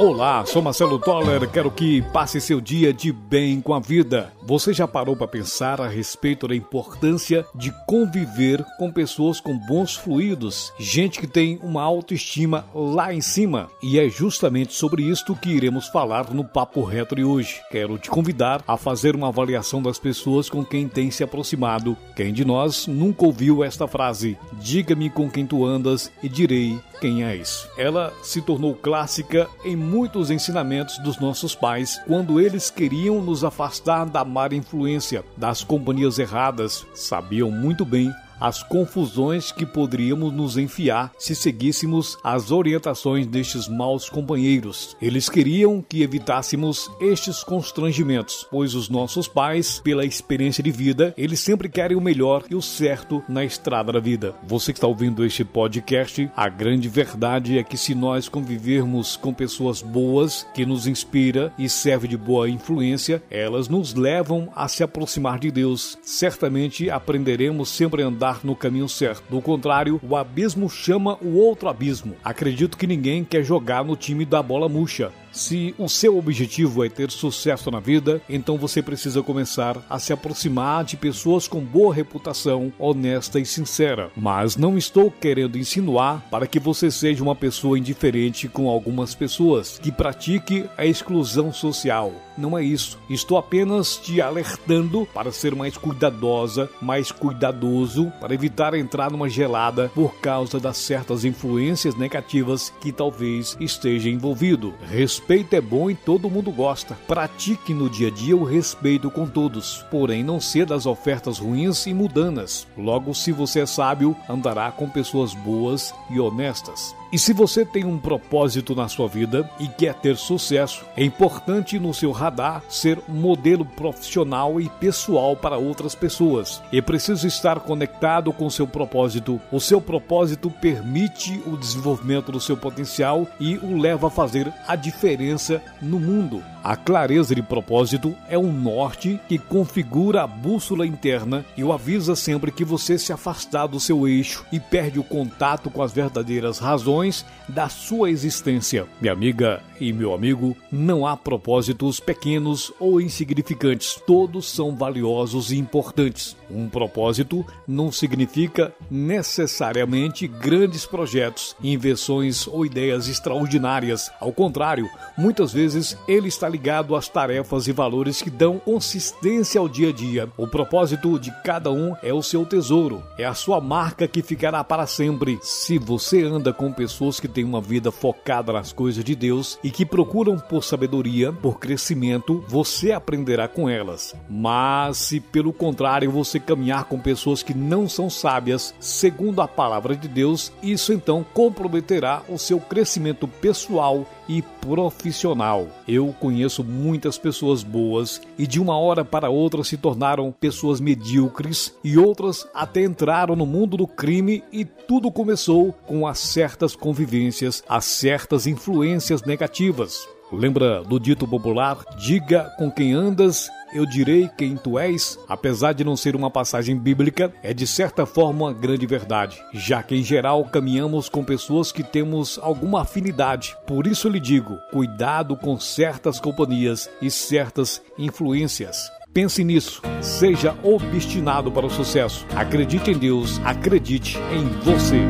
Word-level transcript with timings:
Olá, 0.00 0.46
sou 0.46 0.62
Marcelo 0.62 0.98
Toller, 0.98 1.46
quero 1.50 1.70
que 1.70 2.00
passe 2.00 2.40
seu 2.40 2.58
dia 2.58 2.90
de 2.90 3.12
bem 3.12 3.60
com 3.60 3.74
a 3.74 3.78
vida. 3.78 4.32
Você 4.42 4.72
já 4.72 4.88
parou 4.88 5.14
para 5.14 5.28
pensar 5.28 5.78
a 5.78 5.86
respeito 5.86 6.48
da 6.48 6.56
importância 6.56 7.44
de 7.54 7.70
conviver 7.86 8.64
com 8.78 8.90
pessoas 8.90 9.40
com 9.40 9.54
bons 9.58 9.94
fluidos, 9.94 10.72
gente 10.78 11.20
que 11.20 11.26
tem 11.26 11.60
uma 11.62 11.82
autoestima 11.82 12.64
lá 12.74 13.12
em 13.12 13.20
cima? 13.20 13.68
E 13.82 14.00
é 14.00 14.08
justamente 14.08 14.72
sobre 14.72 15.02
isto 15.02 15.36
que 15.36 15.50
iremos 15.50 15.88
falar 15.88 16.32
no 16.32 16.46
Papo 16.46 16.82
Reto 16.82 17.14
de 17.14 17.22
hoje. 17.22 17.60
Quero 17.70 17.98
te 17.98 18.08
convidar 18.08 18.64
a 18.66 18.78
fazer 18.78 19.14
uma 19.14 19.28
avaliação 19.28 19.82
das 19.82 19.98
pessoas 19.98 20.48
com 20.48 20.64
quem 20.64 20.88
tem 20.88 21.10
se 21.10 21.22
aproximado. 21.22 21.94
Quem 22.16 22.32
de 22.32 22.42
nós 22.42 22.86
nunca 22.86 23.26
ouviu 23.26 23.62
esta 23.62 23.86
frase? 23.86 24.38
Diga-me 24.54 25.10
com 25.10 25.30
quem 25.30 25.46
tu 25.46 25.62
andas 25.62 26.10
e 26.22 26.28
direi 26.28 26.80
quem 27.00 27.24
és. 27.24 27.68
Ela 27.76 28.12
se 28.22 28.42
tornou 28.42 28.74
clássica 28.74 29.48
em 29.64 29.74
muitos 29.90 30.30
ensinamentos 30.30 30.96
dos 30.98 31.18
nossos 31.18 31.54
pais 31.54 32.00
quando 32.06 32.40
eles 32.40 32.70
queriam 32.70 33.20
nos 33.20 33.42
afastar 33.42 34.06
da 34.06 34.24
má 34.24 34.46
influência 34.52 35.24
das 35.36 35.64
companhias 35.64 36.18
erradas. 36.18 36.86
Sabiam 36.94 37.50
muito 37.50 37.84
bem 37.84 38.12
as 38.40 38.62
confusões 38.62 39.52
que 39.52 39.66
poderíamos 39.66 40.32
nos 40.32 40.56
enfiar 40.56 41.12
se 41.18 41.34
seguíssemos 41.34 42.18
as 42.24 42.50
orientações 42.50 43.26
destes 43.26 43.68
maus 43.68 44.08
companheiros. 44.08 44.96
Eles 45.00 45.28
queriam 45.28 45.84
que 45.86 46.02
evitássemos 46.02 46.90
estes 47.00 47.44
constrangimentos, 47.44 48.46
pois 48.50 48.74
os 48.74 48.88
nossos 48.88 49.28
pais, 49.28 49.80
pela 49.80 50.04
experiência 50.04 50.62
de 50.62 50.70
vida, 50.70 51.12
eles 51.16 51.40
sempre 51.40 51.68
querem 51.68 51.96
o 51.96 52.00
melhor 52.00 52.44
e 52.50 52.54
o 52.54 52.62
certo 52.62 53.22
na 53.28 53.44
estrada 53.44 53.92
da 53.92 54.00
vida. 54.00 54.34
Você 54.46 54.72
que 54.72 54.78
está 54.78 54.86
ouvindo 54.86 55.24
este 55.24 55.44
podcast, 55.44 56.30
a 56.36 56.48
grande 56.48 56.88
verdade 56.88 57.58
é 57.58 57.62
que 57.62 57.76
se 57.76 57.94
nós 57.94 58.28
convivermos 58.28 59.16
com 59.16 59.34
pessoas 59.34 59.82
boas, 59.82 60.46
que 60.54 60.64
nos 60.64 60.86
inspira 60.86 61.52
e 61.58 61.68
serve 61.68 62.08
de 62.08 62.16
boa 62.16 62.48
influência, 62.48 63.22
elas 63.30 63.68
nos 63.68 63.94
levam 63.94 64.48
a 64.54 64.68
se 64.68 64.82
aproximar 64.82 65.38
de 65.38 65.50
Deus. 65.50 65.98
Certamente 66.02 66.88
aprenderemos 66.88 67.68
sempre 67.68 68.02
a 68.02 68.06
andar 68.06 68.29
andar 68.30 68.40
no 68.44 68.54
caminho 68.54 68.88
certo. 68.88 69.24
Do 69.28 69.42
contrário, 69.42 70.00
o 70.02 70.16
abismo 70.16 70.68
chama 70.68 71.18
o 71.20 71.36
outro 71.36 71.68
abismo. 71.68 72.16
Acredito 72.24 72.76
que 72.76 72.86
ninguém 72.86 73.24
quer 73.24 73.42
jogar 73.42 73.84
no 73.84 73.96
time 73.96 74.24
da 74.24 74.42
bola 74.42 74.68
murcha. 74.68 75.12
Se 75.32 75.74
o 75.78 75.88
seu 75.88 76.18
objetivo 76.18 76.84
é 76.84 76.88
ter 76.88 77.10
sucesso 77.10 77.70
na 77.70 77.78
vida, 77.78 78.20
então 78.28 78.58
você 78.58 78.82
precisa 78.82 79.22
começar 79.22 79.76
a 79.88 79.98
se 79.98 80.12
aproximar 80.12 80.84
de 80.84 80.96
pessoas 80.96 81.46
com 81.46 81.60
boa 81.60 81.94
reputação, 81.94 82.72
honesta 82.78 83.38
e 83.38 83.46
sincera. 83.46 84.10
Mas 84.16 84.56
não 84.56 84.76
estou 84.76 85.10
querendo 85.10 85.56
insinuar 85.56 86.24
para 86.30 86.46
que 86.46 86.58
você 86.58 86.90
seja 86.90 87.22
uma 87.22 87.36
pessoa 87.36 87.78
indiferente 87.78 88.48
com 88.48 88.68
algumas 88.68 89.14
pessoas, 89.14 89.78
que 89.78 89.92
pratique 89.92 90.64
a 90.76 90.84
exclusão 90.84 91.52
social. 91.52 92.12
Não 92.36 92.56
é 92.56 92.64
isso. 92.64 92.98
Estou 93.08 93.36
apenas 93.36 93.96
te 93.96 94.20
alertando 94.20 95.06
para 95.12 95.30
ser 95.30 95.54
mais 95.54 95.76
cuidadosa, 95.76 96.70
mais 96.80 97.12
cuidadoso, 97.12 98.10
para 98.18 98.32
evitar 98.34 98.74
entrar 98.74 99.10
numa 99.10 99.28
gelada 99.28 99.90
por 99.94 100.14
causa 100.16 100.58
das 100.58 100.78
certas 100.78 101.24
influências 101.24 101.94
negativas 101.94 102.72
que 102.80 102.92
talvez 102.92 103.56
esteja 103.60 104.08
envolvido. 104.08 104.74
Respeito 105.20 105.54
é 105.54 105.60
bom 105.60 105.90
e 105.90 105.94
todo 105.94 106.30
mundo 106.30 106.50
gosta. 106.50 106.96
Pratique 107.06 107.74
no 107.74 107.90
dia 107.90 108.08
a 108.08 108.10
dia 108.10 108.34
o 108.34 108.42
respeito 108.42 109.10
com 109.10 109.26
todos, 109.26 109.84
porém 109.90 110.24
não 110.24 110.40
ser 110.40 110.64
das 110.64 110.86
ofertas 110.86 111.38
ruins 111.38 111.86
e 111.86 111.92
mudanas. 111.92 112.66
Logo, 112.76 113.14
se 113.14 113.30
você 113.30 113.60
é 113.60 113.66
sábio, 113.66 114.16
andará 114.28 114.72
com 114.72 114.88
pessoas 114.88 115.34
boas 115.34 115.94
e 116.08 116.18
honestas. 116.18 116.96
E 117.12 117.18
se 117.18 117.32
você 117.32 117.64
tem 117.64 117.84
um 117.84 117.98
propósito 117.98 118.72
na 118.72 118.86
sua 118.86 119.08
vida 119.08 119.50
e 119.58 119.66
quer 119.66 119.94
ter 119.94 120.16
sucesso, 120.16 120.84
é 120.96 121.02
importante 121.02 121.76
no 121.76 121.92
seu 121.92 122.12
radar 122.12 122.62
ser 122.68 123.00
modelo 123.08 123.64
profissional 123.64 124.60
e 124.60 124.68
pessoal 124.68 125.34
para 125.34 125.58
outras 125.58 125.92
pessoas. 125.92 126.62
É 126.72 126.80
preciso 126.80 127.26
estar 127.26 127.58
conectado 127.58 128.32
com 128.32 128.48
seu 128.48 128.64
propósito. 128.64 129.40
O 129.50 129.58
seu 129.58 129.80
propósito 129.80 130.52
permite 130.52 131.42
o 131.46 131.56
desenvolvimento 131.56 132.30
do 132.30 132.38
seu 132.38 132.56
potencial 132.56 133.26
e 133.40 133.58
o 133.58 133.76
leva 133.76 134.06
a 134.06 134.10
fazer 134.10 134.52
a 134.68 134.76
diferença 134.76 135.60
no 135.82 135.98
mundo. 135.98 136.40
A 136.62 136.76
clareza 136.76 137.34
de 137.34 137.42
propósito 137.42 138.14
é 138.28 138.38
um 138.38 138.52
norte 138.52 139.18
que 139.26 139.38
configura 139.38 140.22
a 140.22 140.26
bússola 140.26 140.86
interna 140.86 141.44
e 141.56 141.64
o 141.64 141.72
avisa 141.72 142.14
sempre 142.14 142.52
que 142.52 142.64
você 142.64 142.98
se 142.98 143.12
afastar 143.12 143.66
do 143.66 143.80
seu 143.80 144.06
eixo 144.06 144.44
e 144.52 144.60
perde 144.60 144.98
o 144.98 145.02
contato 145.02 145.70
com 145.70 145.82
as 145.82 145.90
verdadeiras 145.90 146.58
razões 146.58 146.99
da 147.48 147.68
sua 147.68 148.10
existência. 148.10 148.86
Minha 149.00 149.12
amiga 149.12 149.62
e 149.80 149.92
meu 149.92 150.12
amigo, 150.12 150.54
não 150.70 151.06
há 151.06 151.16
propósitos 151.16 151.98
pequenos 151.98 152.70
ou 152.78 153.00
insignificantes, 153.00 154.00
todos 154.06 154.50
são 154.50 154.76
valiosos 154.76 155.50
e 155.50 155.56
importantes. 155.56 156.36
Um 156.50 156.68
propósito 156.68 157.46
não 157.66 157.90
significa 157.90 158.74
necessariamente 158.90 160.28
grandes 160.28 160.84
projetos, 160.84 161.56
invenções 161.62 162.46
ou 162.46 162.66
ideias 162.66 163.08
extraordinárias. 163.08 164.10
Ao 164.20 164.32
contrário, 164.32 164.88
muitas 165.16 165.52
vezes 165.52 165.96
ele 166.06 166.28
está 166.28 166.48
ligado 166.48 166.94
às 166.94 167.08
tarefas 167.08 167.66
e 167.66 167.72
valores 167.72 168.20
que 168.20 168.30
dão 168.30 168.58
consistência 168.58 169.60
ao 169.60 169.68
dia 169.68 169.88
a 169.88 169.92
dia. 169.92 170.28
O 170.36 170.46
propósito 170.46 171.18
de 171.18 171.30
cada 171.42 171.72
um 171.72 171.94
é 172.02 172.12
o 172.12 172.22
seu 172.22 172.44
tesouro, 172.44 173.02
é 173.16 173.24
a 173.24 173.34
sua 173.34 173.60
marca 173.60 174.06
que 174.06 174.22
ficará 174.22 174.62
para 174.62 174.86
sempre. 174.86 175.38
Se 175.40 175.78
você 175.78 176.22
anda 176.22 176.52
com 176.52 176.72
pessoas 176.72 176.89
que 177.20 177.28
têm 177.28 177.44
uma 177.44 177.60
vida 177.60 177.90
focada 177.90 178.52
nas 178.52 178.72
coisas 178.72 179.02
de 179.02 179.14
Deus 179.14 179.58
e 179.62 179.70
que 179.70 179.86
procuram 179.86 180.38
por 180.38 180.62
sabedoria, 180.64 181.32
por 181.32 181.58
crescimento, 181.58 182.44
você 182.46 182.92
aprenderá 182.92 183.48
com 183.48 183.68
elas. 183.68 184.14
Mas 184.28 184.98
se 184.98 185.20
pelo 185.20 185.52
contrário 185.52 186.10
você 186.10 186.38
caminhar 186.38 186.84
com 186.84 186.98
pessoas 186.98 187.42
que 187.42 187.54
não 187.54 187.88
são 187.88 188.10
sábias, 188.10 188.74
segundo 188.78 189.40
a 189.40 189.48
palavra 189.48 189.96
de 189.96 190.08
Deus, 190.08 190.52
isso 190.62 190.92
então 190.92 191.24
comprometerá 191.32 192.22
o 192.28 192.38
seu 192.38 192.60
crescimento 192.60 193.26
pessoal 193.26 194.06
e 194.30 194.42
profissional. 194.42 195.66
Eu 195.88 196.14
conheço 196.20 196.62
muitas 196.62 197.18
pessoas 197.18 197.64
boas 197.64 198.20
e 198.38 198.46
de 198.46 198.60
uma 198.60 198.78
hora 198.78 199.04
para 199.04 199.28
outra 199.28 199.64
se 199.64 199.76
tornaram 199.76 200.30
pessoas 200.30 200.80
medíocres 200.80 201.74
e 201.82 201.98
outras 201.98 202.46
até 202.54 202.84
entraram 202.84 203.34
no 203.34 203.44
mundo 203.44 203.76
do 203.76 203.88
crime 203.88 204.44
e 204.52 204.64
tudo 204.64 205.10
começou 205.10 205.72
com 205.84 206.06
as 206.06 206.20
certas 206.20 206.76
convivências, 206.80 207.62
as 207.68 207.84
certas 207.84 208.46
influências 208.48 209.22
negativas. 209.22 210.08
Lembra 210.32 210.82
do 210.82 210.98
dito 210.98 211.26
popular: 211.26 211.78
diga 211.96 212.50
com 212.56 212.70
quem 212.70 212.92
andas, 212.92 213.48
eu 213.72 213.84
direi 213.84 214.28
quem 214.28 214.56
tu 214.56 214.78
és? 214.78 215.18
Apesar 215.28 215.72
de 215.72 215.84
não 215.84 215.96
ser 215.96 216.14
uma 216.14 216.30
passagem 216.30 216.76
bíblica, 216.76 217.32
é 217.42 217.52
de 217.52 217.66
certa 217.66 218.06
forma 218.06 218.46
uma 218.46 218.52
grande 218.52 218.86
verdade, 218.86 219.42
já 219.52 219.82
que 219.82 219.94
em 219.94 220.02
geral 220.02 220.44
caminhamos 220.44 221.08
com 221.08 221.24
pessoas 221.24 221.72
que 221.72 221.82
temos 221.82 222.38
alguma 222.42 222.82
afinidade. 222.82 223.56
Por 223.66 223.86
isso 223.86 224.08
lhe 224.08 224.20
digo: 224.20 224.56
cuidado 224.70 225.36
com 225.36 225.58
certas 225.58 226.20
companhias 226.20 226.88
e 227.02 227.10
certas 227.10 227.82
influências. 227.98 228.90
Pense 229.12 229.42
nisso, 229.42 229.82
seja 230.00 230.56
obstinado 230.62 231.50
para 231.50 231.66
o 231.66 231.70
sucesso. 231.70 232.24
Acredite 232.36 232.92
em 232.92 232.98
Deus, 232.98 233.40
acredite 233.44 234.16
em 234.32 234.46
você. 234.62 235.00